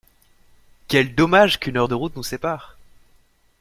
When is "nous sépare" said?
2.15-2.75